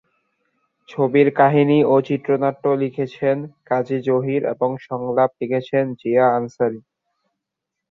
[0.89, 3.37] ছবির কাহিনী ও চিত্রনাট্য লিখেছেন
[3.69, 6.79] কাজী জহির এবং সংলাপ লিখেছেন জিয়া আনসারী।